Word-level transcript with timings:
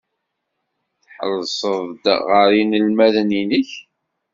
Tḥellseḍ-d 1.03 2.05
ɣer 2.29 2.49
yinelmaden-nnek. 2.57 3.69